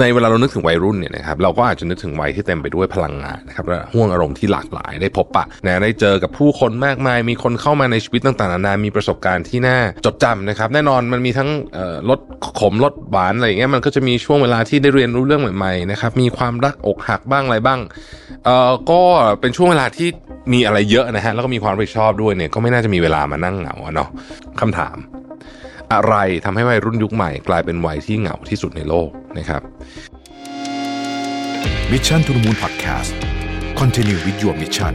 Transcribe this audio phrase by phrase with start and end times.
[0.00, 11.50] ในเวลาเรานึกถึงวัยรุ่นเนี่ยนะครับเราก็อาจจะนึกถึงวัยที่เต็มไปด้วยพลังงานนะครับและห่วงอารมณ์ที่หลากหลายได้พบปะนะได้เจอกับผู้คนมากมาย มีคนเข้ามาในชีวิตต่างๆนานามีประสบการณ์ที่น่าจดจำนะครับ แน่นอนมันมีทั้ง
[12.10, 12.20] รส
[12.60, 17.80] ขมรสหวานอะไรอย่างเงี้ยมันก็จะมีช่วงเวลาที่ได้เรียนรู้เรื่องใหม่ๆนะครับมีความรักอกหักบ้างอะไรบ้าง
[18.44, 19.00] เอ่อก็
[19.40, 20.08] เป็นช่วงเวลาที่
[20.52, 24.08] มีอะไรเยอะนะฮะแล้วก็มีความรับผิดชอบด้วยเนี่ยก็ไม่น่าจะมีเวลามานั่งเหงาเนาะ
[24.60, 24.98] คำถาม
[25.94, 26.14] อะไร
[26.44, 29.62] ทำให้วัยรุ่นยุคใหม่กลายเป็นวัยที่เหงาที่สุดในโลกนะครับ
[31.92, 33.12] Mission to the Moon Podcast
[33.80, 34.94] Continue with your mission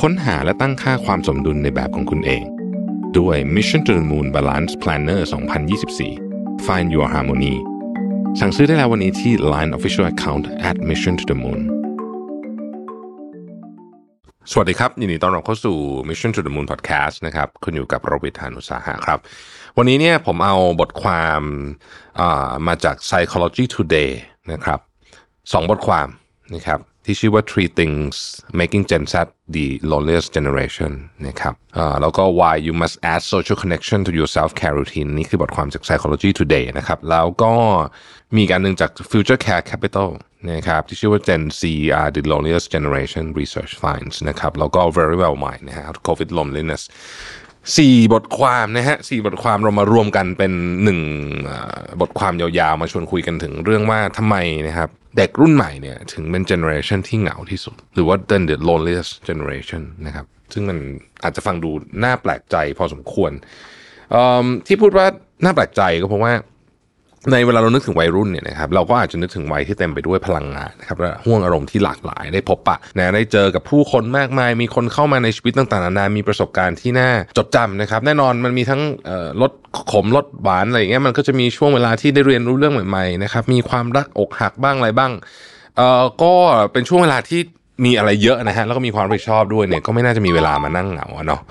[0.00, 2.42] ค้นหาและตั้งค่าความสมดุลในแบบของคุณเอง
[3.18, 5.20] ด้วย Mission to the Moon Balance Planner
[5.92, 7.54] 2024 Find Your Harmony
[8.40, 11.79] สั่งซื้อได้แล้ววันนี้ที่ Line Official Account at Mission to the Moon
[14.52, 15.76] สวัสดีครับ ยินดีต้อนรับเข้าสู่
[16.08, 19.18] Mission to the Moon Podcast นะครับคุณอยู่กับโรบิทานุสาหะครับ
[19.76, 24.10] วันนี้เนี่ยผมเอาบทความามาจาก Psychology Today
[24.52, 24.80] นะครับ
[25.52, 26.08] สองบทความ
[26.54, 28.14] นะครับที่ชื่อว่า three things
[28.60, 29.14] making Gen Z
[29.54, 30.92] the loneliest generation
[31.26, 31.54] นะครับ
[32.00, 36.98] แล้วก็ why you must add social connection to your self care routine นี่คือบทความจาก Psychology Today นะครับ
[37.10, 37.52] แล้วก็
[38.36, 40.10] มีการหนึ่งจาก Future Care Capital
[40.48, 41.62] นะครับที่ชื่อว่า Gen Z
[42.00, 46.82] are the loneliest generation research finds นะครับแล้วก็ very well mind นะฮะ COVID loneliness
[47.76, 50.52] สี่บทความนะฮะสี่บทความเรามารวมกันเป็น
[50.84, 51.00] หนึ่ง
[52.00, 54.36] บทความยาวๆ มาชวนคุยกันถึงเรื่องว่าทำไม
[54.68, 60.78] นะครับเด็กรุ่นใหม่เนี่ยถึงเป็นเจเนอเรชันที่เหงาที่สุด หรือว่า the loneliest generation นะครับซึ่งมัน
[61.22, 61.70] อาจจะฟังดู
[62.04, 63.32] น่าแปลกใจพอสมควร
[64.66, 65.06] ที่พูดว่า
[65.44, 66.32] น่าแปลกใจก็เพราะว่า
[67.32, 78.82] ในเวลาเรานึกถึงวัยรุ่นเนี่ยนะครับเราก็อาจจะนึกถึงวัยที่เต็มไปด้วยพลังงานนะครับและห่วงอารมณ์ที่หลากหลายได้พบปะนะได้เจอกับผู้คนมากมาย มีคนเข้ามาในชีวิตต่างๆนานามีประสบการณ์ที่น่าจดจำนะครับ แน่นอนมันมีทั้ง
[79.40, 79.52] รส
[79.92, 85.12] ขมรสหวานอะไรอย่างเงี้ยมันก็จะมีช่วงเวลาที่ได้เรียนรู้เรื่องใหม่ๆนะครับมีความรักอกหักบ้างอะไรบ้าง
[85.76, 86.32] เอ่อก็
[86.72, 87.40] เป็นช่วงเวลาที่
[87.84, 91.42] มีอะไรเยอะนะฮะแล้วก็มีความรับผิดชอบด้วยเนี่ยก็ไม่น่าจะมีเวลามานั่งเหงาเนาะ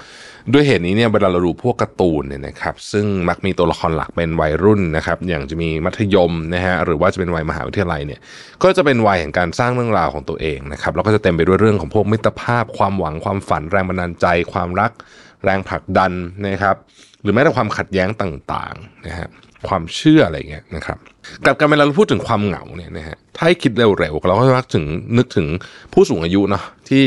[0.54, 8.20] ด้วยเหตุนี้เนี่ยเวลาเราดูพวกการ์ตูนเนี่ยนะครับซึ่งมักมีตัวละครหลักเป็นวัยรุ่นนะครับอย่างจะมีมัธยมนะฮะหรือว่าจะเป็นวัยมหาวิทยาลัยเนี่ย
[8.64, 14.92] ก็จะเป็นวัยแห่งการสร้างเรื่องราวของตัวเองนะครับแล้วก็จะเต็มไปด้วยเรื่องของพวกมิตรภาพ ความหวังความฝันแรงบันดาลใจ ความรัก
[15.44, 16.12] แรงผลักดัน
[16.48, 16.76] นะครับ
[17.22, 19.28] หรือแม้แต่ความขัดแย้งต่างๆนะฮะ
[19.68, 20.98] ความเชื่ออะไรเงี้ยนะครับ
[21.46, 24.86] กับการเวลาเราพูดถึงความเหงาเนี่ยนะฮะถ้าคิดเร็วๆเราก็มักถึง
[25.18, 25.48] นึกถึง
[25.94, 27.04] ผู้สูงอายุเนาะที่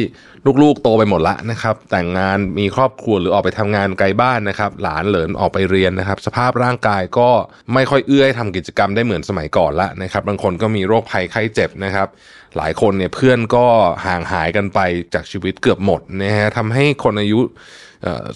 [0.63, 7.29] ลูกๆโตไปหมดละนะครับ แต่งงานมีครอบครัวหรือออกไปทำงานไกลบ้านนะครับ หลานเหลินออกไปเรียนนะครับ สภาพร่างกายก็
[7.75, 12.09] ไม่ค่อยเอื้อให้ทำกิจกรรมได้เหมือนสมัยก่อนละนะครับ บางคนก็มีโรคภัยไข้เจ็บนะครับ
[12.57, 13.67] หลายคนเนี่ยเพื่อนก็
[14.07, 14.81] ห่างหายกันไป
[15.15, 17.41] จากชีวิตเกือบหมดนะฮะทำให้คนอายุ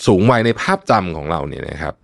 [0.07, 1.95] สูงวัยในภาพจำของเราเนี่ยนะครับ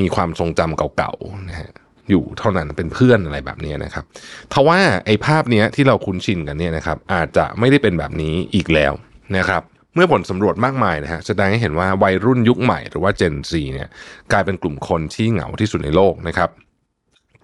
[0.00, 1.70] มีความทรงจำเก่าๆนะฮะ
[2.10, 4.04] อยู่เท่านั้นเป็นเพื่อนอะไรแบบนี้นะครับ
[4.52, 8.92] ทว่าไอ้ภาพเนี้ยที่เราคุ้นชินกันเนี่ยนะครับอาจจะไม่ได้เป็นแบบนี้อีกแล้ว
[9.36, 9.62] นะครับ
[9.94, 13.88] เมื่อผลสำรวจมากมายนะฮะแสดงให้เห็นว่าวัยรุ่นยุคใหม่หรือว่า Gen Z เนี่ย
[14.32, 16.50] กลายเป็นกลุ่มคนที่เหงาที่สุดในโลกนะครับ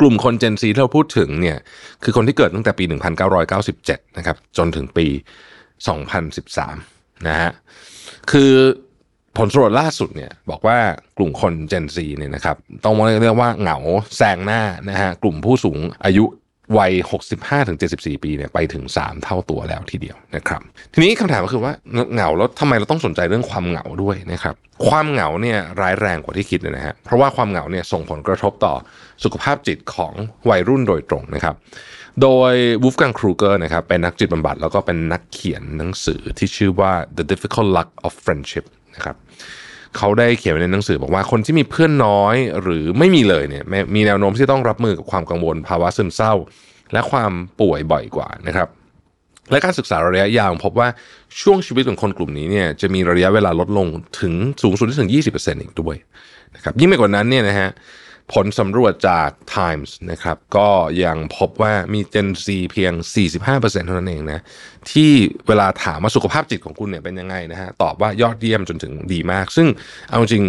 [0.00, 1.58] กลุ่มคน Gen Z ที่เราพูดถึงเนี่ย
[2.02, 2.84] คือคนที่เกิดตั้งแต่ปี
[3.50, 5.06] 1997 นะครับจนถึงปี
[5.96, 7.50] 2013 นะฮะ
[8.30, 8.52] คือ
[9.36, 10.78] ผลสำรวจล่าสุดเนี่ยบอกว่า
[11.18, 13.78] กลุ่มคน Gen Z เนี่ยนะครับต้องเรียกว่าเหงา
[14.16, 16.24] แซงหน้านะฮะกลุ่มผู้สูงอายุ
[16.78, 16.92] วัย
[17.58, 20.60] 65-74 ปีเนี่ยไปถึง 3 เท่าตัวแล้วทีเดียวนะครับ
[20.92, 21.72] ทีนี้คำถามก็คือว่า
[22.14, 24.54] เหงาแล้วทำไมเราต้องสนใจเรื่องความเหงาด้วยนะครับ
[24.88, 28.74] ความเหงาเนี่ยร้ายแรงกว่าที่คิดเลยนะฮะ เพราะว่าความเหงาเนี่ยส่งผลกระทบต่อ
[29.24, 30.12] สุขภาพจิตของ
[30.50, 31.54] วัยรุ่นโดยตรงนะครับ
[32.22, 38.66] โดยวูฟกังครูเกอร์นะครับเป็นนักจิตบำบัดแล้วก็เป็นนักเขียนหนังสือที่ชื่อว่า The Difficult Luck of Friendship
[38.96, 39.16] นะครับ
[39.96, 46.34] เขาได้เขียนในหนังสือบอกว่าคนที่มีเพื่อนน้อยหรือไม่มีเลยเนี่ยมีแนวโน้มที่ต้องรับมือกับความกังวลภาวะซึมเศร้า
[46.92, 48.68] และความป่วยบ่อยกว่านะครับ
[49.50, 50.88] และการศึกษาระยะยาวพบว่า
[51.40, 53.86] ช่วงชีวิตของคนกลุ่มนี้เนี่ยจะมีระยะเวลาลดลง
[54.20, 55.96] ถึงสูงสุดที่ถึง 20%อีกด้วย
[56.54, 57.70] นะครับยิ่งไปกว่านั้นเนี่ยนะฮะ
[58.32, 60.68] ผลสำรวจจาก Times นะครับก็
[61.04, 62.92] ยังพบว่ามี Gen Z เพียง
[63.40, 64.40] 45%เท่านั้นเองนะ
[64.90, 65.10] ที่
[65.48, 69.68] เวลาถามว่าสุขภาพจิตของคุณเนี่ยเป็นยังไงนะฮะตอบว่ายอดเยี่ยมจนถึงดีมาก ซึ่ง
[70.08, 70.44] เอาจริง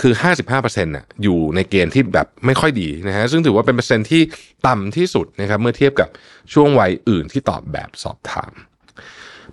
[0.00, 0.12] คือ
[0.48, 4.22] 55%น่ะอยู่ในเกณฑ์ที่แบบไม่ค่อยดีนะฮะซึ่งถือว่าเป็นเปอร์เซ็นต์ที่
[4.66, 6.08] ต่ำที่สุดนะครับเมื่อเทียบกับ
[6.52, 8.52] ช่วงวัยอื่นที่ตอบแบบสอบถาม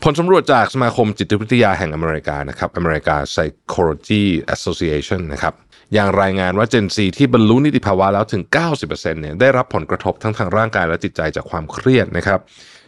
[0.03, 4.23] ผลสำรวจจากสมาคมจิตวิทยาแห่งอเมริกานะครับ American Psychology
[4.55, 5.53] Association นะครับ
[5.93, 8.43] อย่างรายงานว่า Gen Z ที่บรรลุนิติภาวะแล้วถึง
[8.81, 12.39] 90%เนี่ยได้รับผลกระทบทั้งทางร่างกายและจิตใจจากความเครียดนะครับ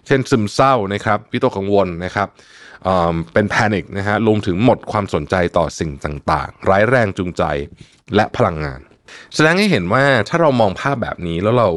[0.07, 2.27] เช่นซึมเศร้านะครับวิตกกังวลนะครับ
[2.83, 7.43] เเป็นแพนิคนะฮะรวมถึงหมดความสนใจต่อสิ่งต่างๆ ร้ายแรงจูงใจ
[8.15, 8.79] และพลังงาน
[9.35, 11.69] แสดงให้เห็นว่าถ้าเรามองภาพแบบนี้แล้วเรา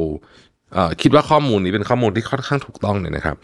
[1.01, 3.35] คิดว่าข้อมูลนี้เป็นข้อมูลที่ค่อนข้างถูกต้องเนี่ยนะครับ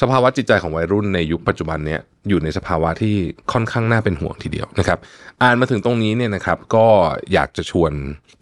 [0.00, 3.14] สภาวะจิตใจของวัยรุ่นในยุคปัจจุบันเนี้ยอยู่ในสภาวะที่
[3.52, 4.98] ค่อนข้างน่าเป็นห่วงทีเดียวนะครับ
[5.42, 6.86] อ่านมาถึงตรงนี้เนี่ยนะครับ ก็
[7.32, 7.92] อยากจะชวน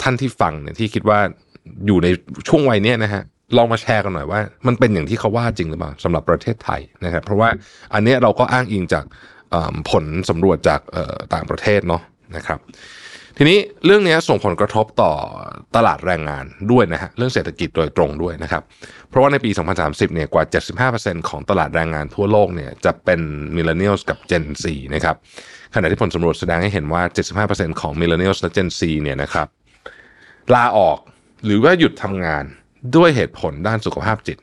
[0.03, 1.19] ท่านที่ฟังเนี่ยที่คิดว่า
[1.87, 2.09] อยู่ใน
[2.49, 3.23] ช่วงวัยเนี้ยนะฮะ
[3.57, 7.49] ลองมาแชร์กันหน่อยว่า มันเป็นอย่างที่เขาว่าจริงหรือเปล่าสำหรับประเทศไทยนะครับ เพราะว่า
[7.95, 9.05] อันนี้เราก็อ้างอิงจาก
[9.91, 10.81] ผลสำรวจจาก
[11.35, 12.03] ต่างประเทศเนาะ
[12.37, 12.59] นะครับ
[13.39, 15.13] ทีนี้เรื่องนี้ส่งผลกระทบต่อ
[15.77, 18.63] ตลาดแรงงานด้วยนะฮะเรื่องเศรษฐกิจโดยตรงด้วยนะครับ
[19.09, 19.51] เพราะว่าในปี
[19.83, 23.21] 2030 เนี่ยกว่า 75%ของตลาดแรงงานทั่วโลกเนี่ยจะเป็น
[23.57, 24.65] มิลเลนเนียลกับ Gen Z
[24.95, 25.17] นะครับ
[25.75, 27.03] ขณะที่ผลสำรวจแสดงให้เห็นว่า
[27.43, 29.47] 75%ของมิลเลนเนียลและ Gen Z เนี่ยนะครับ
[30.55, 30.99] ลาออก
[31.45, 32.45] หรือว่าหยุดทำงาน
[32.97, 34.39] ด้วยเหตุผลด้านสุขภาพจิต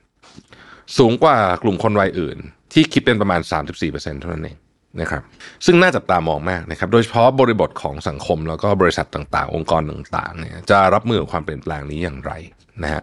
[0.98, 2.38] สูงกว่ากลุ่มคนวัยอื่น
[2.74, 3.42] ที่คิดเป็นประมาณ
[3.82, 4.58] 34%เท่านั้นเอง
[5.00, 5.22] นะครับ
[5.66, 12.32] ซึ่งน่าจับตามองมากนะครับโดยเฉพาะบริบทของสังคมแล้วก็บริษัทต่างๆ องค์กรต่างๆเนี่ยจะรับมือกับความเปลี่ยนแปลงนี้อย่างไร
[12.84, 13.02] นะฮะ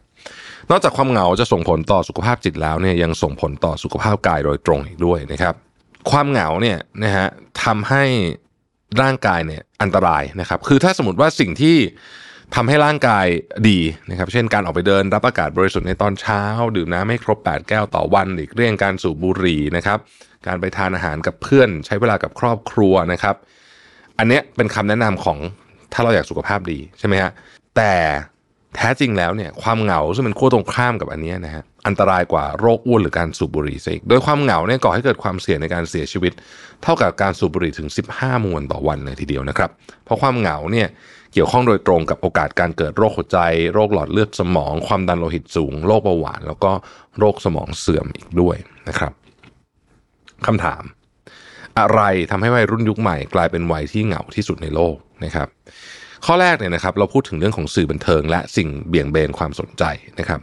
[0.70, 5.54] นอกจากความเหงาจะส่งผลต่อสุขภาพจิตแล้วเนี่ยยังส่งผลต่อสุขภาพกายโดยตรงอีกด้วยนะครับ
[6.10, 7.26] ความเหงาเนี่ยนะฮะ
[7.64, 8.04] ทำให้
[9.02, 11.76] ร่างกายเนี่ยอันตรายนะครับคือถ้าสมมติว่าสิ่งที่
[12.54, 13.26] ทำให้ร่างกาย
[13.68, 13.78] ดี
[14.10, 16.42] นะครับเช่นการออกไปเดินรับอากาศบริสุทธิ์ในตอนเช้า
[16.76, 19.98] ดื่มน้ำให้ครบ 8 แก้วต่อวันหลีกเลี่ยงการสูบบุหรี่นะครับ
[20.48, 23.36] การไปทานอาหารกับเพื่อน ใช้เวลากับครอบครัวนะครับ
[24.18, 25.38] อันเนี้ยเป็นคำแนะนำของ
[25.92, 27.32] ถ้าเราอยากสุขภาพดีใช่ไหมฮะ
[27.76, 27.94] แต่
[28.76, 36.32] แท้จริงแล้วเนี่ยความเหงาซึ่งเป็นขั้วตรงข้ามกับอันเนี้ยนะฮะอันตรายกว่าโรคอ้วนหรือการสูบบุหรี่ซะอีกโดยความเหงาเนี่ยก่อให้เกิดความเสี่ยงในการเสียชีวิต
[36.82, 39.70] เท่ากับการสูบบุหรี่ถึง 15 มวนต่อวันเลยทีเดียวนะครับ
[40.04, 40.88] เพราะความเหงาเนี่ย
[41.32, 43.38] เกี่ยวข้องโดยตรงกับโอกาสการเกิดโรคหัวใจ
[43.74, 46.72] โรคหลอดเลือดสมอง ความดันโลหิตสูง โรคเบาหวาน แล้วก็
[47.18, 48.56] โรคสมองเสื่อมอีกด้วย
[48.88, 49.12] นะครับ
[50.46, 50.82] คำถาม
[51.78, 52.00] อะไร
[52.30, 55.48] ทำให้วัยรุ่นยุคใหม่ กลายเป็นวัยที่เหงาที่สุดในโลกนะครับ
[56.26, 59.84] ข้อแรกเนี่ยนะครับเราพูดถึงเรื่องของสื่อบันเทิง และสิ่งเบี่ยงเบนความสนใจ
[60.18, 60.40] นะครับ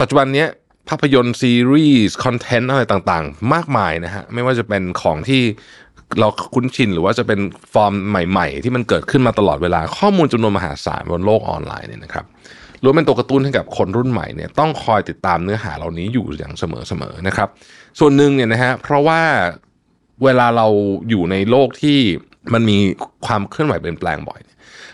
[0.00, 0.44] ปัจจุบันนี้
[0.88, 5.42] ภาพยนตร์ซีรีส์คอนเทนต์อะไรต่างๆ มากมายนะฮะไม่ว่าจะเป็นของที่
[6.20, 7.40] เราคุ้นชินหรือว่าจะเป็น
[7.72, 12.24] ฟอร์มใหม่ ๆ ที่มันเกิดขึ้นมาตลอดเวลาข้อมูลจำนวนมหาศาลบนโลกออนไลน์เนี่ยนะครับ
[12.86, 16.64] ล้วนเป็นตัวกระตุ้นให้กับคนรุ่นใหม่เนี่ยต้องคอยติดตามเนื้อหาเหล่านี้อยู่อย่างเส
[17.00, 17.48] มอๆนะครับ
[17.98, 19.20] ส่วนหนึ่งเนี่ยนะฮะเพราะว่า
[20.24, 20.66] เวลาเรา
[21.08, 21.98] อยู่ในโลกที่
[22.52, 22.76] มันมี
[23.26, 24.40] ความเคลื่อนไหวเปลี่ยนแปลงบ่อย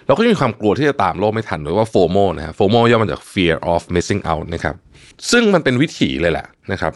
[0.06, 4.74] เราก็จะมีความกลัวที่จะตามโลกไม่ทันหรือว่าโฟโมนะฮะโฟโมย่อมาจาก fear of missing out นะครับ
[5.30, 6.92] ซึ่งมันเป็นวิถีเลยแหละนะครับ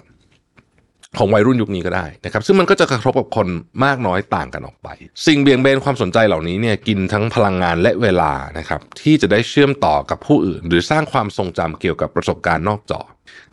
[1.19, 3.49] ของวัยรุ่นยุคนี้ก็ได้นะครับ ซึ่งมันก็จะกระทบกับคน
[3.85, 4.89] มากน้อยต่างกันออกไป
[5.27, 13.01] สิ่งเบี่ยงเบนความสนใจเหล่านี้เนี่ยกินทั้งพลังงานและเวลานะครับที่จะได้เชื่อมต่อกับผู้อื่น หรือสร้างความทรงจำเกี่ยวกับประสบการณ์นอกจอ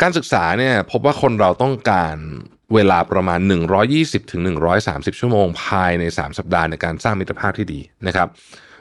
[0.01, 2.15] การศึกษาเนี่ยพบว่าคนเราต้องการ
[2.73, 3.39] เวลาประมาณ
[3.85, 4.41] 120ถึง
[4.81, 8.27] 130 ชั่วโมง ภายใน 3 สัปดาห์ในการสร้างมิตรภาพที่ดีนะครับ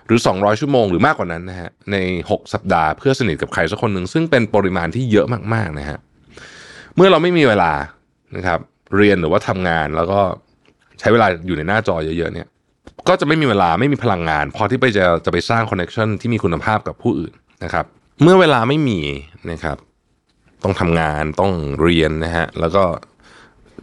[0.07, 1.97] หรือ 200 ชั่วโมงหรือมากกว่านั้นนะฮะใน
[2.31, 5.99] 6 สัปดาห์เพื่อสนิทกับใครสักคนหนึ่งซึ่งเป็นปริมาณที่เยอะมากๆนะฮะ
[6.97, 7.73] เมื่อเราไม่มีเวลา
[8.37, 8.59] นะครับ
[8.97, 10.21] เรียนหรือว่าทำงานแล้วก็
[11.01, 12.47] ใช้เวลาอยู่ในหน้าจอเยอะๆเนี่ย
[13.09, 17.33] ก็จะไม่มีเวลาไม่มีพลังงาน พอที่ไปจะจะไปสร้างคอนเน c t ชันที่มีคุณภาพกับผู้อื่น
[17.65, 17.85] นะครับ
[18.23, 19.01] เมื่อเวลาไม่มี
[19.51, 19.77] นะครับ
[20.65, 21.53] ต้องทำงานต้อง
[21.83, 22.85] เรียนนะฮะแล้วก็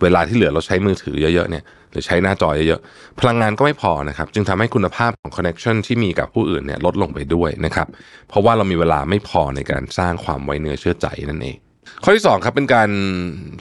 [0.01, 7.87] เวลาที่เหลือเราใช้มือถือเยอะๆเนี่ยหรือใช้หน้าจอเยอะๆพลังงานก็ไม่พอนะครับ จึงทำให้คุณภาพของคอนเน c t ชันที่มีกับผู้อื่นเนี่ยลดลงไปด้วยนะครับ
[8.29, 11.57] เพราะว่าเรามีเวลาไม่พอในการสร้างความไว้เนื้อเชื่อใจนั่นเอง
[12.03, 12.89] ข้อที่2ครับเป็นการ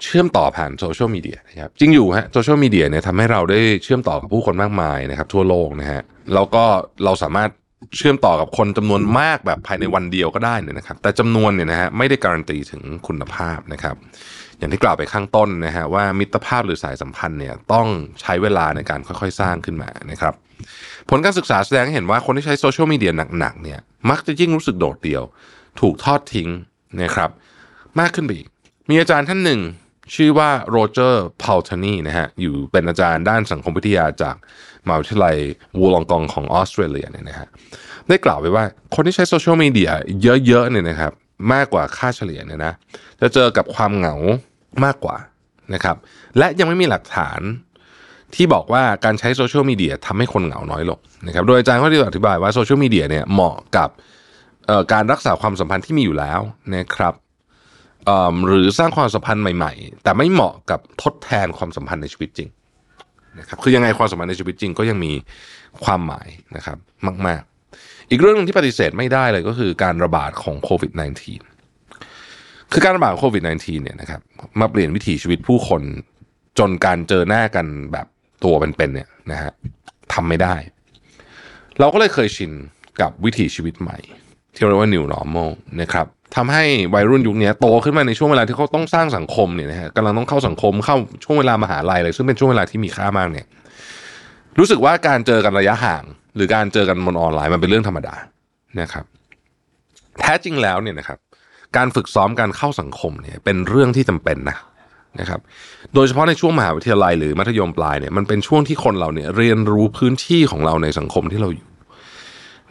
[0.02, 6.02] เชื่อมต่อผ่านโซเชียลมีเดียนะครับจริงอยู่ฮะโซเชียลมีเดียเนี่ยทำให้เราได้เชื่อมต่อกับผู้คนมากมายนะครับทั่วโลกนะฮะ
[6.34, 6.64] แล้วก็
[7.04, 7.50] เราสามารถ
[7.96, 13.96] เชื่อมต่อกับคนจำนวนมากแบบภายในวันเดียวก็ได้เนี่ยนะครับ แต่จำนวนเนี่ยนะฮะไม่ได้การันตีถึงคุณภาพนะครับ
[14.58, 17.86] อย่างที่กล่าวไปข้างต้นนะฮะว่ามิตรภาพหรือสายสัมพันธ์เนี่ยต้อง
[18.20, 20.34] ใช้เวลาในการค่อยๆ สร้างขึ้นมานะครับ
[21.10, 23.78] ผลการศึกษาแสดงให้เห็นว่าคนที่ใช้โซเชียลมีเดียหนักๆเนี่ย
[24.10, 25.22] มักจะยิ่งรู้สึกโดดเดี่ยว
[25.80, 26.48] ถูกทอดทิ้ง
[27.02, 27.30] นะครับ
[28.00, 28.48] มากขึ้นไปอีก
[28.88, 29.60] มีอาจารย์ท่านหนึ่ง
[30.14, 34.36] ชื่อว่าโรเจอร์พาลทานีนะฮะอยู่เป็นอาจารย์ด้านสังคมวิทยาจาก
[34.86, 35.36] มหาวิทยาลัย
[35.78, 37.48] วูลองกองของออสเตรเลียเนี่ยนะฮะ
[38.08, 38.64] ได้กล่าวไว้ว่า
[38.94, 39.90] คนที่ใช้โซเชียลมีเดีย
[40.46, 41.12] เยอะๆเนี่ยนะครับ
[41.52, 42.72] มากกว่าค่าเฉลี่ยเนี่ยนะ
[43.20, 44.14] จะเจอกับความเหงา
[44.84, 45.16] มากกว่า
[45.74, 45.96] นะครับ
[46.38, 47.40] และยังไม่มีหลักฐาน
[48.34, 53.88] ที่บอกว่าการใช้โซเชียลมีเดียทำให้คนเหงาน้อยลงนะครับโดยอาจารย์เขาได้อธิบายว่าโซเชียลมีเดียเนี่ยเหมาะกับ
[54.92, 56.40] การรักษาความสัมพันธ์ที่มีอยู่แล้ว
[56.74, 57.14] นะครับ
[58.46, 62.48] หรือสร้างความสัมพันธ์ใหม่ ๆ แต่ไม่เหมาะกับทดแทนความสัมพันธ์ในชีวิตจริง
[63.38, 65.12] นะครับคือยังไงความสัมพันธ์ในชีวิตจริงก็ยังมี
[65.84, 66.78] ความหมายนะครับ
[67.26, 67.42] มาก
[67.76, 70.92] ๆ อีกเรื่องหนึงที่ปฏิเสธไม่ได้เลยก็คือการระบาดของโควิด
[71.62, 74.20] -19 คือการระบาดของโควิด -19 เนี่ยนะครับ
[74.60, 75.82] มาเปลี่ยนวิถีชีวิตผู้คน
[76.58, 78.06] จนการเจอหน้ากันแบบ
[78.44, 79.52] ตัวเป็นๆเนี่ยนะฮะ
[80.12, 80.54] ทำไม่ได้
[81.78, 82.52] เราก็เลยเคยชิน
[83.00, 83.98] กับวิถีชีวิตใหม่
[84.58, 85.50] ที่เรียกว่า new normal
[85.80, 93.46] นะครับทำให้วัยรุ่นยุคนี้โตขึ้นมาในช่วงเวลาที่เขาต้องสร้างสังคมเนี่ยนะฮะกำลังต้องเข้าสังคมเข้าช่วงเวลามหาลัยเลยซึ่งเป็นช่วงเวลาที่มีค่ามากเนี่ย
[94.58, 96.02] รู้สึกว่าการเจอกันระยะห่าง
[96.36, 98.14] หรือการเจอกันบนออนไลน์มันเป็นเรื่องธรรมดา
[98.80, 99.04] นะครับ
[100.20, 101.18] แท้จริงแล้วเนี่ยนะครับ
[101.76, 104.56] การฝึกซ้อมการเข้าสังคมเนี่ยเป็นเรื่องที่จำเป็นนะ
[105.20, 105.40] นะครับ
[105.94, 111.67] โดยเฉพาะในช่วงมหาวิทยาลัยหรือมัธยมปลายเนี่ยมันเป็นช่วงที่คนเราเนี่ยเรียนรู้พื้นที่ของเราในสังคมที่เราอยู่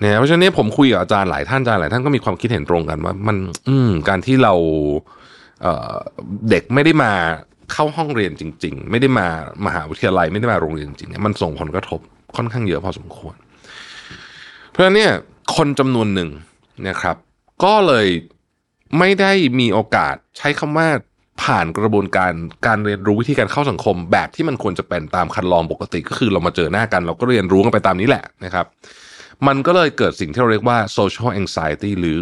[0.01, 3.37] นี่ยเพราะฉะนั้นผมคุยกับอาจารย์หลายท่านอาจารย์หลายท่านก็มีความคิดเห็นตรงกันว่ามัน
[3.67, 4.53] อืมการที่เรา
[5.61, 7.11] เเด็กไม่ได้มา
[7.71, 9.27] เข้าห้องเรียนจริง ๆ ไม่ได้มา
[9.65, 11.99] มหาวิทยาลัยไม่ได้มาโรงเรียนจริงๆเนี่ยมันส่งผลกระทบ
[12.35, 13.35] ค่อนข้างเยอะพอสมควร
[14.69, 15.13] เพราะฉะนั้นเนี่ย
[15.55, 16.29] คนจำนวนหนึ่ง
[16.87, 17.15] นะครับ
[17.63, 18.07] ก็เลย
[18.99, 20.87] ไม่ได้มีโอกาสใช้คำว่า
[21.43, 22.31] ผ่านกระบวนการ
[22.67, 28.65] การเรียนรู้วิธีการเข้าสังคม แบบที่มันควรจะเป็นตามคันลองปกติ ก็คือเรามาเจอหน้ากัน เราก็เรียนรู้กันไปตามนี้แหละนะครับ
[29.47, 32.19] มันก็เลยเกิดสิ่งที่เราเรียกว่า social anxiety หรือ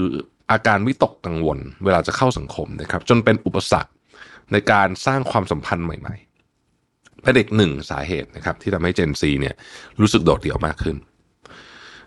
[0.51, 3.91] อาการวิตกกังวล เวลาจะเข้าสังคมนะครับ จนเป็นอุปสรรค
[4.51, 9.55] ในการสร้างความสัมพันธ์ใหม่ๆเป็นเด็กหนึ่งสาเหตุนะครับ ที่ทำให้ Gen Z เนี่ย
[10.01, 10.97] รู้สึกโดดเดี่ยวมากขึ้น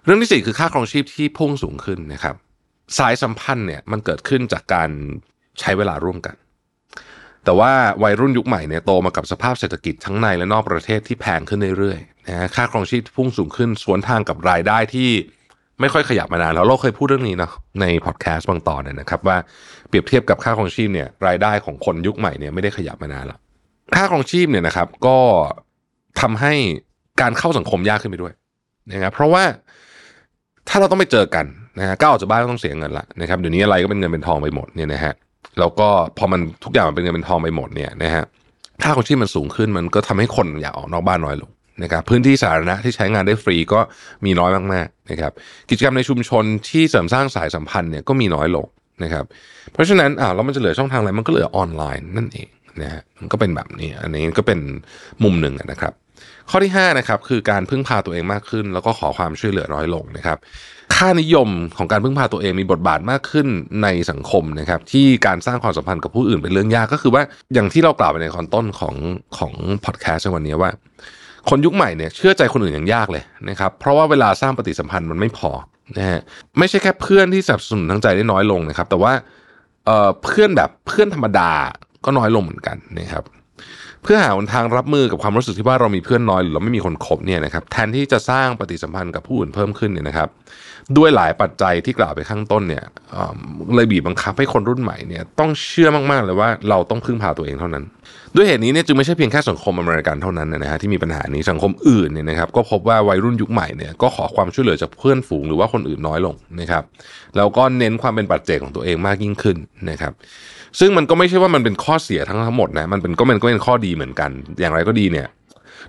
[0.04, 2.34] เรื่องที่สี่คือค่าครองชีพที่พุ่งสูงขึ้นนะครับ
[2.98, 4.90] สายสัมพันธ์เนี่ยมันเกิดขึ้นจากการ
[5.60, 6.34] ใช้เวลาร่วมกัน
[7.48, 7.72] แต่ว่า
[8.04, 15.10] วัยรุ่นยุคใหม่เนี่ยโตมากับสภาพเศรษฐกิจทั้งในและนอกประเทศที่แพงขึ้นเรื่อยๆนะฮะค่าครองชีพพุ่งสูงขึ้นสวนทางกับรายได้ที่
[15.80, 19.36] ไม่ค่อยขยับมานานแล้วเราเคยพูดเรื่องนี้เนาะในพอดแคสต์บางตอนเนี่ยนะครับว่า
[19.88, 23.38] เปรียบเทียบกับค่าครองชีพเนี่ยรายได้ของคนยุคใหม่เนี่ยไม่ได้ขยับมานานแล้ว
[23.94, 25.18] ค่าครองชีพเนี่ยนะครับก็
[26.20, 26.54] ทำให้
[27.20, 28.32] การเข้าสังคมยากขึ้นไปด้วย
[28.92, 29.44] นะครับเพราะว่า
[30.68, 31.46] ถ้าเราต้องไปเจอกัน
[31.78, 35.14] นะฮะก้าวออกจากบ้านก็ต้องเสียเงินละนะครับเดี๋ยวนี้อะไรก็เป็นเงินเป็นทองไปหมดเนี่ยนะฮะ
[35.60, 35.88] แล้วก็
[36.18, 38.24] พอมันทุกอย่างมันเป็นเงินเป็นทองไปหมดเนี่ยนะฮะ
[38.82, 41.50] ค่าของชีพมันสูงขึ้นมันก็ทำให้คนอยากออกนอกบ้านน้อยลง
[41.82, 43.80] นะครับพื้นที่สาธารณะที่ใช้งานได้ฟรีก็
[44.24, 45.32] มีน้อยมากๆนะครับ
[45.70, 48.66] กิจกรรมในชุมชนที่เสริมสร้างสายสัมพันธ์เนี่ยก็มีน้อยลง
[49.04, 49.24] นะครับ
[49.72, 52.48] เพราะฉะนั้นอ่าแล้วมันจะเหลือช่องทางอะไรมันก็เหลือออนไลน์นั่นเอง
[52.82, 54.60] นะฮะมันก็เป็นแบบนี้ อันนี้ก็เป็น
[55.24, 55.92] มุมหนึ่งนะครับ
[56.50, 60.38] ข้อที่5นะครับคือการพึ่งพาตัวเองมากขึ้น แล้วก็ขอความช่วยเหลือน้อยลงนะครับ
[60.94, 63.46] ค่านิยมของการพึ่งพาตัวเองมีบทบาทมากขึ้น
[63.82, 67.22] ในสังคมนะครับที่การสร้างความสัมพันธ์กับผู้อื่นเป็นเรื่องยากก็คือว่า
[67.54, 68.94] อย่างที่เรากล่าวไปในตอนต้นของ
[69.38, 69.52] ของ
[69.84, 70.70] พอดแคสต์ในวันนี้ว่า
[71.48, 75.50] คนยุคใหม่เนี่ยเชื่อใจคนอื่นอย่างยากเลยนะครับเพราะว่าเวลาสร้างปฏิสัมพันธ์มันไม่พอ
[75.98, 76.20] นะฮะ
[76.58, 79.12] ไม่ใช่แค่เพื่อนที่สนับสนุนทั้งใจได้น้อยลงนะครับ แต่ว่า
[79.84, 81.50] เเพื่อนแบบเพื่อนธรรมดา
[82.04, 83.24] ก็น้อยลงเหมือนกันนะครับ
[84.02, 90.28] เพื่อหาหนทางรับมือกับความรู้สึกที่ว่าเรามีเพื่อนน้อยหรือเราไม่มีคนคบเนี่ยนะครับแทนที่จะสร้างปฏิสัมพันธ์กับผู้อื่นเพิ่มขึ้นเนี่ยนะครับ
[90.96, 92.84] ด้วยหลายปัจจัยที่กล่าวไปข้างต้นเนี่ย
[93.74, 97.84] เลยบีบบังคับให้คนรุ่นใหม่เนี่ยต้องเชื่อมากๆเลยว่าเราต้องพึ่งพาตัวเองเท่านั้น
[98.34, 106.84] ด้วยเหตุนี้เนี่ยจึงไม่ใช่เพียงแค่สังคมอเมริกันเท่านั้นนะฮะที่มีปัญหานี้สังคมอื่นเนี่ยนะครับก็พบว่าวัยรุ่นยุคใหม่เนี่ยก็ขอความช่วยเหลือจากเพื่อนฝูงหรือว่าคนอื่นน้อยลงนะครับ
[107.36, 109.56] แล้วก็เน้นความเป็นปัจเจกของตัวเองมากยิ่งขึ้น
[109.90, 110.12] นะครับ
[110.78, 114.30] ซึ่งมันก็ไม่ใช่ว่ามันเป็นข้อเสียทั้งหมดนะมันเป็นก็มันก็เป็นข้อดีเหมือนกัน
[114.60, 115.26] อย่างไรก็ดีเนี่ย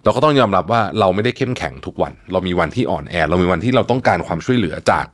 [0.03, 5.05] เราก็ต้องยอมรับว่าเราไม่ได้เข้มแข็งทุกวัน เรามีวันที่อ่อนแอ เรามีวันที่เราต้องการความช่วยเหลือจาก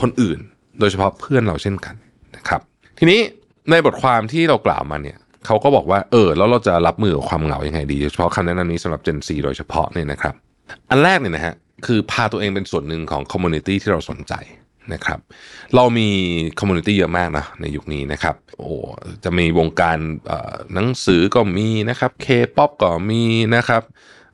[0.00, 0.38] คนอื่น
[0.80, 1.94] โดยเฉพาะเพื่อนเราเช่นกัน
[2.36, 2.60] นะครับ
[2.98, 3.20] ทีนี้
[3.70, 10.34] ในบทความที่เรากล่าวมาเนี่ยเขาก็บอกว่าเออแล้วเราจะรับมือกับความเหงายังไงดีโดยเฉพาะคำแนะนำนี้สำหรับ Gen Z โดยเฉพาะเนี่ยนะครับ
[10.90, 11.54] อันแรกเนี่ยนะฮะ
[11.86, 14.34] คือพาตัวเองเป็นส่วนหนึ่งของ community ที่เราสนใจ
[14.92, 15.18] นะครับ
[15.74, 16.08] เรามี
[16.58, 18.70] community เยอะมากนะในยุคนี้นะครับ โอ้
[19.24, 19.98] จะมีวงการ
[20.74, 22.26] หนังสือก็มีนะครับเค
[22.56, 23.22] ป๊อปก็มี
[23.54, 23.82] นะครับ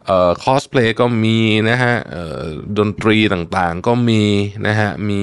[0.06, 1.38] เอ่อคอสเพลย์ก็มี
[1.68, 2.42] นะฮะเอ่อ
[2.78, 4.22] ดนตรีต่างๆก็มี
[4.66, 5.22] นะฮะมี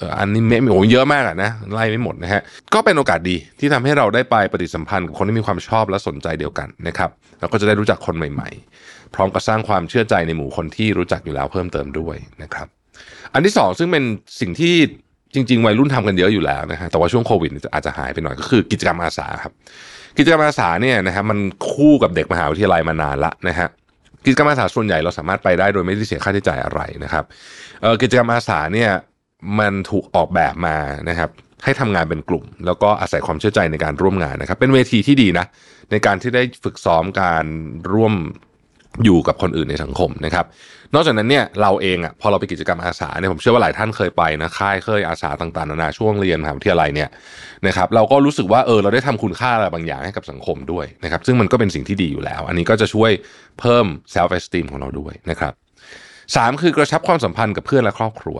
[0.00, 2.40] อ่ออนิเมะมีโอ้เยอะมากอะนะไล่ไม่หมดนะฮะ
[2.74, 8.48] ก็เป็นโอกาสดีที่ทำให้เราได้ไปปฏิสัมพันธ์กับคนที่มีความชอบและสนใจเดียวกันนะครับเราก็จะได้รู้จักคนใหม่
[8.82, 12.68] ๆ พร้อมกับสร้างความเชื่อใจในหมู่คนที่รู้จักอยู่แล้วเพิ่มเติมด้วยนะครับ
[13.32, 14.04] อันที่สองซึ่งเป็น
[14.40, 14.74] สิ่งที่
[15.34, 19.52] จริง ๆ วัยรุ่นทำกันเยอะอยู่แล้วนะฮะแต่ว่าช่วงโควิดอาจจะหายไปหน่อยก็คือกิจกรรมอาสาครับ
[20.18, 21.38] กิจกรรมอาสาเนี่ยนะฮะมัน
[21.70, 23.68] คู่กับเด็กมหาวิทยาลัยมานานละนะฮะ
[24.24, 27.24] กิจกรรมอาสาส่วนใหญ่เราสามารถไปได้โดยไม่ได้เสียค่าใช้จ่ายอะไรนะครับ
[28.02, 28.90] กิจกรรมอาสาเนี่ย
[29.58, 30.76] มันถูกออกแบบมา
[31.08, 31.30] นะครับ
[31.64, 35.46] ให้ทำงานเป็นกลุ่ม แล้วก็อาศัยความเชื่อใจในการร่วมงานนะครับ เป็นเวทีที่ดีนะ
[35.90, 37.44] ในการที่ได้ฝึกซ้อมการ
[37.92, 38.14] ร่วม
[39.04, 40.46] อยู่กับคนอื่นในสังคมนะครับ
[40.94, 47.08] นอกจากนั้นเนี่ยเราเองอะพอเราไปกิจกรรมอาสาเนี่ยผมเชื่อว่าหลายท่านเคยไปนะค่ายเคยอาสาต่างๆนานาช่วงเรียนมหาวิทยาลัยเนี่ย
[47.66, 53.10] นะครับเราก็รู้สึกว่าเออเราได้ทำคุณค่าอะไรบางอย่างให้กับสังคมด้วยนะครับซึ่งมันก็เป็นสิ่งที่ดีอยู่แล้ว อันนี้ก็จะช่วย
[53.60, 55.52] เพิ่ม self esteem ของเราด้วยนะครับ
[56.36, 58.38] สามคือกระชับความสัมพันธ์กับเพื่อนและครอบครัว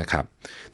[0.00, 0.24] นะครับ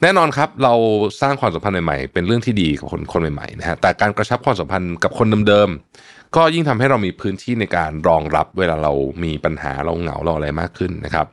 [0.01, 0.73] แน่นอนครับเรา
[1.21, 11.25] สร้างความสัมพันธ์ใหม่ๆเป็นเรื่องที่ดีกับคนคนใหม่ๆนะฮะแต่การกระชับความสัมพันธ์กับคนเดิมๆก็ยิ่งทำให้เรามีพื้นที่ในการรองรับเวลาเรามีปัญหาเราเหงาเราอะไรมากขึ้นนะครับ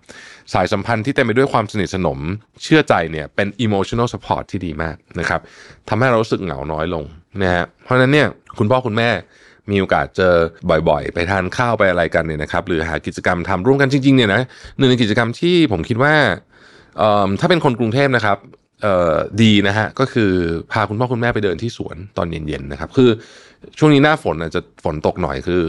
[0.52, 2.18] สายสัมพันธ์ที่เต็มไปด้วยความสนิทสนม
[2.62, 5.40] เชื่อใจเนี่ยเป็น emotional support ที่ดีมากนะครับ
[5.88, 7.04] ทำให้เรารู้สึกเหงาน้อยลง
[7.42, 8.26] นะฮะเพราะฉะนั้นเนี่ย
[8.58, 9.10] คุณพ่อคุณแม่
[9.70, 10.34] มีโอกาสเจอ
[10.88, 14.42] บ่อยๆ ไปทานข้าวไปอะไรกันเนี่ยนะครับ หรือหากิจกรรมทำร่วมกันจริงๆเนี่ยนะ
[14.78, 16.14] หนึ่งในกิจกรรมที่ผมคิดว่า
[17.40, 18.38] ถ้าเป็นคนกรุงเทพนะครับ
[19.42, 20.30] ดีนะฮะก็คือ
[20.72, 23.10] พาคุณพ่อคุณแม่ไปเดินที่สวนตอนเย็นๆนะครับ คือ
[23.78, 25.62] ช่วงนี้หน้าฝนจจะฝนตกหน่อยคือ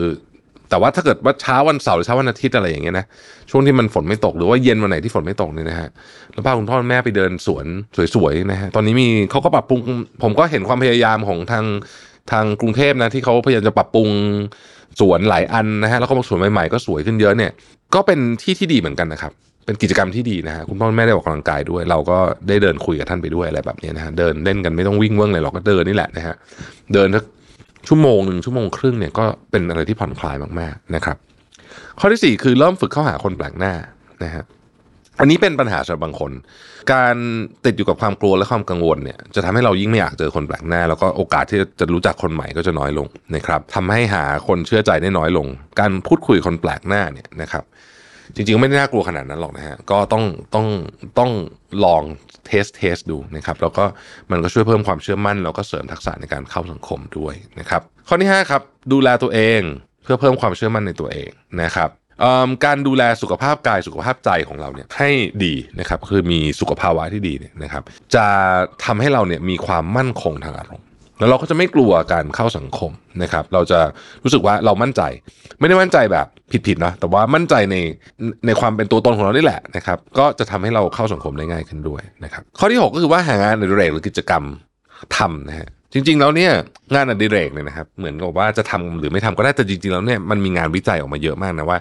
[0.69, 3.05] แต่ว่าถ้าเกิดว่าเช้าวันเสาร์หรือเช้าวันอาทิตย์อะไรอย่างเงี้ยนะ
[3.49, 5.89] ช่วงที่มันฝนไม่ตกหรือว่าเย็นวันไหนที่ฝนไม่ตกเนี่ยนะฮะ
[6.33, 7.65] แล้วพาคุณพ่อคุณแม่ไปเดินสวน
[8.15, 9.79] สวยๆนะฮะตอนนี้มีเขาก็ปรับปรุง
[10.23, 11.65] ผมก็เห็นความพยายามของทาง
[12.31, 14.09] ทางกรุงเทพนะที่เขาพยายามจะปรับปรุง
[14.99, 17.51] สวนหลายอันนะฮะแล้วก็สวนใหม่ๆก็สวยขึ้นเยอะเนี่ย
[17.95, 19.31] ก็เป็นที่ที่ดีเหมือนกันนะครับ
[19.65, 26.35] เป็นกิจกรรมที่ดีนะฮะคุณพ่อแม่ได้ออกกำลังกายด้วย เราก็ได้เดินคุยกับท่านไปด้วยอะไรแบบนี้นะฮะเดินเล่นกันไม่ต้องวิ่งเวิ้งเลยหรอกก็เดินนี่แหละนะฮะ
[26.93, 27.23] เดินสัก
[27.87, 31.17] ชั่วโมงหนึ่งชั่วโมงครึ่งเนี่ยก็เป็นอะไรที่ผ่อนคลายมากๆนะครับ
[31.99, 33.73] ข้อที่สี่คือเริ่มฝึกเข้าหาคนแปลกหน้า
[34.23, 34.43] นะฮะ
[35.19, 36.31] อันนี้เป็นปัญหาสำหรับบางคน
[36.93, 37.15] การ
[37.65, 45.47] ติดอยู่กับความกลัวและความกังวลเนี่ยจะทำให้เรายิ่งไม่อยากเจอคนแปลกหน้า แล้วก็โอกาสที่จะรู้จักคนใหม่ก็จะน้อยลงนะครับทำให้หาคนเชื่อใจได้น้อยลง
[45.79, 47.63] การพูดคุยคนแปลกหน้าเนี่ยนะครับ
[48.35, 50.23] จริง ๆ ไม่ได้น่ากลัวขนาดนั้นหรอกนะฮะก็ต้อง
[50.55, 50.67] ต้อง
[51.19, 51.31] ต้อง
[51.85, 52.03] ลอง
[52.45, 53.85] test test ดูนะครับแล้วก็
[54.31, 58.61] มันก็ช่วยเพิ่มความเชื่อมั่น แล้วก็เสริมทักษะในการเข้าสังคมด้วยนะครับข้อที่5ครับ
[58.93, 59.61] ดูแลตัวเอง
[60.03, 61.29] เพื่อเพิ่มความเชื่อมั่นในตัวเอง
[61.61, 61.89] นะครับ
[62.65, 65.09] การดูแลสุขภาพกายสุขภาพใจของเราเนี่ยให้
[65.45, 67.83] ดีนะครับคือมีสุขภาวะที่ดีเนี่ยนะครับ
[68.15, 68.27] จะ
[68.85, 70.87] ทำให้เราเนี่ยมีความมั่นคงทางอารมณ์
[71.21, 72.91] แล้วเราก็จะไม่กลัวการเข้าสังคม
[73.23, 73.79] นะครับ เราจะ
[74.23, 75.01] รู้สึกว่าเรามั่นใจ
[75.59, 76.27] ไม่ได้มั่นใจแบบ
[76.67, 77.75] ผิดๆนะแต่ว่ามั่นใจใน
[78.45, 84.43] ในความเป็นตัวตนของเรานี่แหละนะครับ ก็จะทำให้เราเข้าสังคมได้ง่ายขึ้นด้วยนะครับ ข้อที่ 6 ก็คือว่าหางานในเรกหรือกิจกรรม
[85.17, 86.51] ทำนะฮะ จริง ๆ แล้วเนี่ย
[86.93, 91.79] งานอดิเรกเนี่ยนะครับเหมือนกับว่าจะทำหรือไม่ทำก็ได้แต่จริง ๆ แล้วเนี่ยมันมีงานวิจัยออกมาเยอะมากนะว่า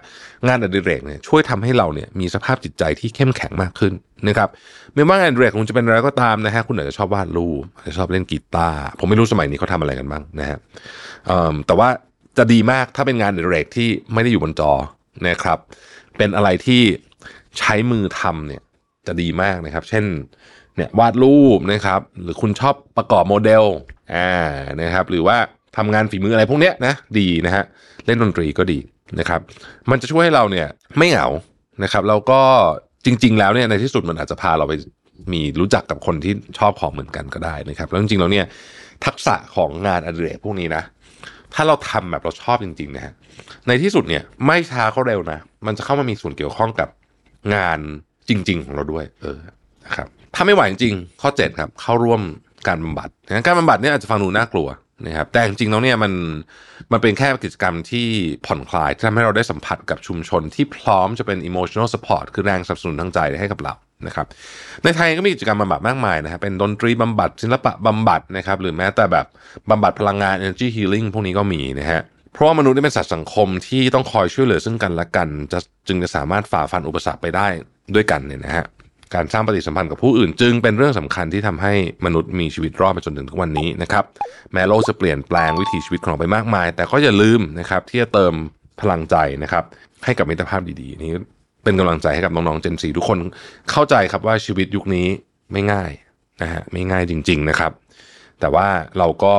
[0.48, 3.92] งานอดิเรกเนี่ยช่วยทำให้เราเนี่ยมีสภาพจิตใจที่เข้มแข็งมากขึ้น
[4.28, 4.48] นะครับ
[4.94, 10.58] ไม่ว่างานอดิเรกคุณจะเป็นอะไรก็ตามนะฮะคุณอาจจะชอบวาดรูปอาจจะชอบเล่นกีตาร์ผมไม่รู้สมัยนี้เขาทำอะไรกันบ้างนะฮะ
[11.66, 11.88] แต่ว่า
[12.38, 14.72] จะดีมากถ้าเป็นงานอดิเรกที่ไม่ได้อยู่บนจอ
[15.28, 15.58] นะครับ
[16.16, 16.82] เป็นอะไรที่
[17.58, 18.62] ใช้มือทำเนี่ย
[19.06, 20.04] จะดีมากนะครับ เช่น
[20.80, 23.64] เนี่ยวาดรูปนะครับหรือคุณชอบประกอบโมเดล
[24.14, 24.32] อ่า
[24.82, 25.36] นะครับหรือว่า
[25.76, 27.64] ทำงานฝีมืออะไรพวกเนี้ยนะดีนะฮะ
[28.06, 28.78] เล่นดนตรีก็ดี
[29.18, 29.40] นะครับ
[29.90, 30.66] มันจะช่วยให้เราเนี่ย
[30.98, 31.26] ไม่เหงา
[31.82, 32.40] นะครับแล้วก็
[33.04, 34.74] จริง ๆ แล้วเนี่ยในที่สุดมันอาจจะพาเราไป
[35.32, 38.46] มีรู้จักกับคนที่ชอบของเหมือนกันก็ได้นะครับแล้วจริงๆแล้วเนี่ย
[39.04, 40.82] ทักษะของงานอดิเรกพวกนี้นะ
[41.54, 43.12] ถ้าเราทำแบบเราชอบจริงๆนะฮะ
[43.66, 46.88] ในที่สุดเนี่ยไม่ช้าก็เร็วนะ มันจะเข้ามามีส่วนเกี่ยวข้องกับ
[47.54, 47.78] งาน
[48.28, 49.38] จริง ๆ ของเราด้วย เออ
[49.84, 50.08] นะครับ
[50.40, 52.20] ถ้าไม่ไหวจริงข้อ 7 ครับเข้าร่วม
[52.68, 54.68] การบำบัดนะการบำบัดเนี่ยอาจจะฟังดูน่ากลัว
[55.06, 56.12] นะครับแต่จริงๆแล้วเนี่ยมัน
[56.92, 58.06] มันเป็นแค่กิจกรรมที่
[58.46, 63.74] ผ่อนคลายที่ทำให้เราได้สัมผัสกับชุมชนที่พร้อมจะเป็น emotional support คือแรงสนับสนุนทางใจให้กับเรา
[64.06, 64.26] นะครับ
[64.84, 69.26] ในไทยก็มีกิจกรรมบำบัดมากมายนะครับเป็นดนตรีบำบัดศิลปะบำบัดนะครับหรือแม้แต่แบบ
[69.70, 72.00] บำบัดพลังงาน energy healing พวกนี้ก็มีนะฮะ
[72.32, 77.46] เพราะว่ามนุษย์นี่เป็นสัตว์สังคมที่ต้องคอยช่วยเหลือซึ่งกันและกันจะจึงจะสามารถฝ่าฟันอุปสรรคไปได้
[77.94, 78.64] ด้วยกันเนี่ยนะฮะ
[79.14, 81.72] การสร้างปฏิสัมพันธ์กับผู้อื่น จึงเป็นเรื่องสำคัญที่ทำให้
[82.06, 84.04] มนุษย์มีชีวิตรอดไปจนถึงทุกวันนี้นะครับ
[84.52, 88.32] แม้โลกจะเปลี่ยนแปลงวิถีชีวิตของเราไปมากมาย แต่ก็อย่าลืมนะครับที่จะเติม
[88.80, 89.64] พลังใจนะครับ
[90.04, 91.12] ให้กับมิตรภาพดีๆ นี้
[91.64, 93.18] เป็นกำลังใจให้กับน้องๆ Gen 4ทุกคน
[93.70, 95.06] เข้าใจครับว่าชีวิตยุคนี้
[95.52, 95.90] ไม่ง่าย
[96.42, 97.72] นะฮะไม่ง่ายจริง ๆนะครับ
[98.40, 98.66] แต่ว่า
[98.98, 99.34] เราก็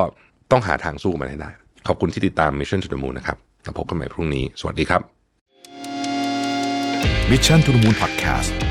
[0.52, 1.52] ต้องหาทางสู้มันให้ได้
[1.88, 5.02] ขอบคุณที่ติดตาม Mission to the Moon นะครับแล้วพบกันใหม่พรุ่งนี้ สวัสดีครับ
[7.32, 8.71] Mission to the Moon Podcast